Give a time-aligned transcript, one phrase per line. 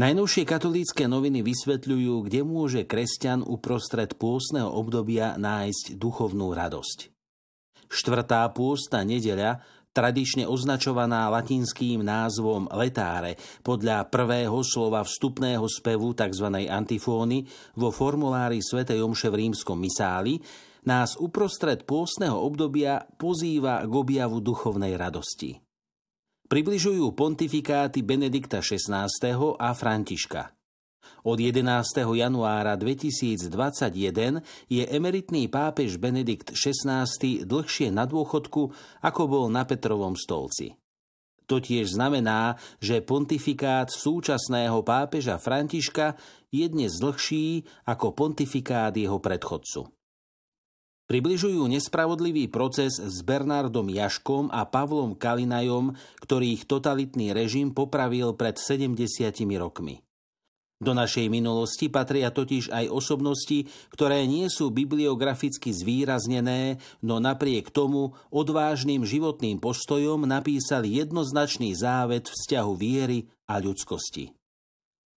[0.00, 7.12] Najnovšie katolícke noviny vysvetľujú, kde môže kresťan uprostred pôstneho obdobia nájsť duchovnú radosť.
[7.84, 9.60] Štvrtá pôstna nedeľa
[9.92, 16.48] tradične označovaná latinským názvom letáre podľa prvého slova vstupného spevu tzv.
[16.48, 17.44] antifóny
[17.76, 18.88] vo formulári Sv.
[18.88, 20.40] Omše v rímskom misáli,
[20.88, 25.60] nás uprostred pôstneho obdobia pozýva k objavu duchovnej radosti.
[26.50, 29.06] Približujú pontifikáty Benedikta XVI.
[29.54, 30.50] a Františka.
[31.22, 31.62] Od 11.
[32.02, 37.06] januára 2021 je emeritný pápež Benedikt XVI
[37.46, 38.66] dlhšie na dôchodku,
[38.98, 40.74] ako bol na Petrovom stolci.
[41.46, 46.18] To tiež znamená, že pontifikát súčasného pápeža Františka
[46.50, 49.99] je dnes dlhší ako pontifikát jeho predchodcu.
[51.10, 58.94] Približujú nespravodlivý proces s Bernardom Jaškom a Pavlom Kalinajom, ktorých totalitný režim popravil pred 70
[59.58, 60.06] rokmi.
[60.78, 68.14] Do našej minulosti patria totiž aj osobnosti, ktoré nie sú bibliograficky zvýraznené, no napriek tomu
[68.30, 74.30] odvážnym životným postojom napísali jednoznačný závet vzťahu viery a ľudskosti.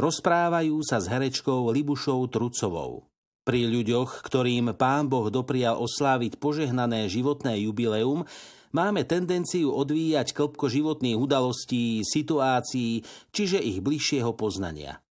[0.00, 3.13] Rozprávajú sa s herečkou Libušou Trucovou.
[3.44, 8.24] Pri ľuďoch, ktorým pán Boh doprial osláviť požehnané životné jubileum,
[8.72, 13.04] máme tendenciu odvíjať klbko životných udalostí, situácií,
[13.36, 15.04] čiže ich bližšieho poznania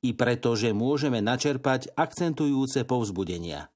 [0.00, 3.68] i preto, že môžeme načerpať akcentujúce povzbudenia.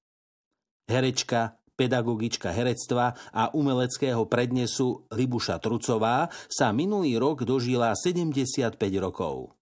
[0.89, 9.53] Herečka, pedagogička herectva a umeleckého prednesu Libuša Trucová sa minulý rok dožila 75 rokov.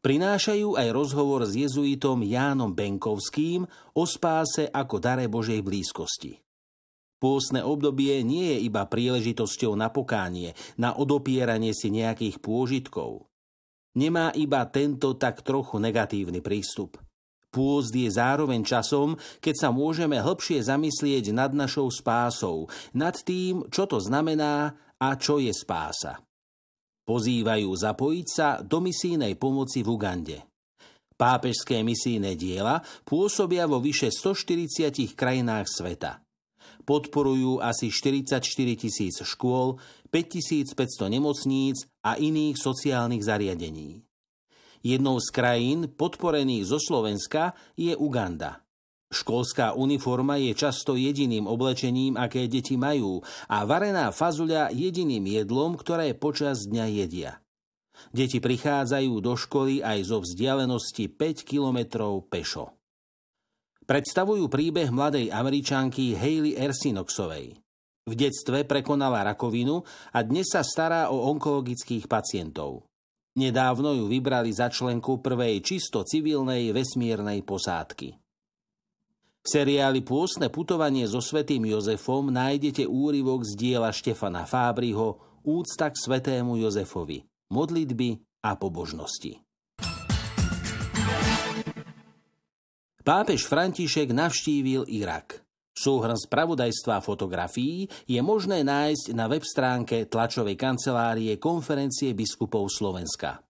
[0.00, 3.66] Prinášajú aj rozhovor s jezuitom Jánom Benkovským
[3.96, 6.38] o spáse ako dare Božej blízkosti.
[7.16, 13.26] Pôsne obdobie nie je iba príležitosťou na pokánie, na odopieranie si nejakých pôžitkov
[13.96, 17.00] nemá iba tento tak trochu negatívny prístup.
[17.48, 23.88] Pôzd je zároveň časom, keď sa môžeme hlbšie zamyslieť nad našou spásou, nad tým, čo
[23.88, 26.20] to znamená a čo je spása.
[27.06, 30.38] Pozývajú zapojiť sa do misijnej pomoci v Ugande.
[31.14, 36.20] Pápežské misijné diela pôsobia vo vyše 140 krajinách sveta.
[36.82, 38.42] Podporujú asi 44
[38.74, 39.78] tisíc škôl,
[40.10, 44.02] 5500 nemocníc a iných sociálnych zariadení.
[44.82, 48.65] Jednou z krajín podporených zo Slovenska je Uganda.
[49.06, 56.10] Školská uniforma je často jediným oblečením, aké deti majú a varená fazuľa jediným jedlom, ktoré
[56.18, 57.38] počas dňa jedia.
[58.10, 62.74] Deti prichádzajú do školy aj zo vzdialenosti 5 kilometrov pešo.
[63.86, 67.54] Predstavujú príbeh mladej američanky Hailey Ersinoxovej.
[68.06, 72.90] V detstve prekonala rakovinu a dnes sa stará o onkologických pacientov.
[73.38, 78.25] Nedávno ju vybrali za členku prvej čisto civilnej vesmírnej posádky.
[79.46, 85.94] V seriáli Pôstne putovanie so svetým Jozefom nájdete úryvok z diela Štefana Fábriho Úcta k
[85.94, 87.22] svetému Jozefovi,
[87.54, 89.38] modlitby a pobožnosti.
[93.06, 95.46] Pápež František navštívil Irak–
[95.76, 103.45] Súhrn spravodajstva a fotografií je možné nájsť na web stránke tlačovej kancelárie Konferencie biskupov Slovenska.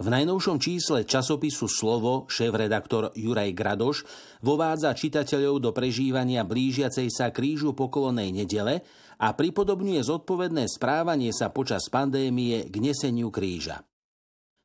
[0.00, 4.08] V najnovšom čísle časopisu Slovo šéf-redaktor Juraj Gradoš
[4.40, 8.80] vovádza čitateľov do prežívania blížiacej sa krížu pokolonej nedele
[9.20, 13.84] a pripodobňuje zodpovedné správanie sa počas pandémie k neseniu kríža.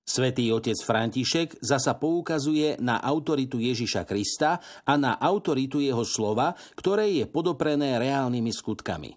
[0.07, 7.11] Svetý otec František zasa poukazuje na autoritu Ježiša Krista a na autoritu jeho slova, ktoré
[7.11, 9.11] je podoprené reálnymi skutkami.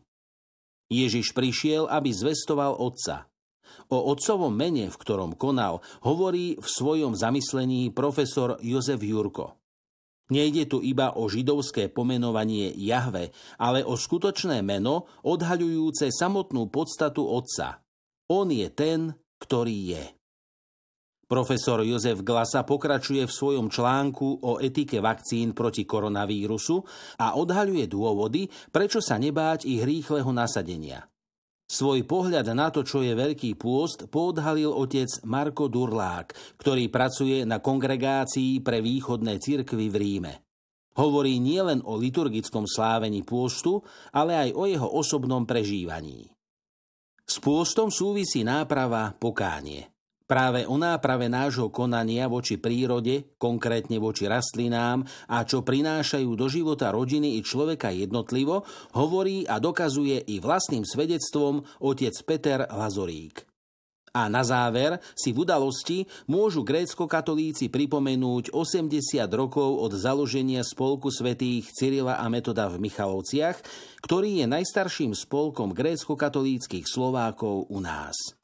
[0.91, 3.31] Ježiš prišiel, aby zvestoval Otca.
[3.88, 9.56] O otcovom mene, v ktorom konal, hovorí v svojom zamyslení profesor Jozef Jurko.
[10.28, 17.81] Nejde tu iba o židovské pomenovanie Jahve, ale o skutočné meno odhaľujúce samotnú podstatu Otca.
[18.29, 20.05] On je ten, ktorý je.
[21.29, 26.76] Profesor Jozef Glasa pokračuje v svojom článku o etike vakcín proti koronavírusu
[27.20, 31.05] a odhaľuje dôvody, prečo sa nebáť ich rýchleho nasadenia.
[31.69, 37.61] Svoj pohľad na to, čo je Veľký pôst, podhalil otec Marko Durlák, ktorý pracuje na
[37.61, 40.35] kongregácii pre východné cirkvy v Ríme.
[40.97, 43.85] Hovorí nielen o liturgickom slávení pôstu,
[44.17, 46.32] ale aj o jeho osobnom prežívaní.
[47.29, 49.93] S pôstom súvisí náprava pokánie.
[50.28, 56.92] Práve o náprave nášho konania voči prírode, konkrétne voči rastlinám a čo prinášajú do života
[56.92, 58.60] rodiny i človeka jednotlivo,
[58.92, 63.48] hovorí a dokazuje i vlastným svedectvom otec Peter Lazorík.
[64.12, 71.72] A na záver si v udalosti môžu grécko-katolíci pripomenúť 80 rokov od založenia spolku svätých
[71.72, 73.64] Cyrila a Metoda v Michalovciach,
[74.04, 78.38] ktorý je najstarším spolkom grécko-katolíckých Slovákov u nás.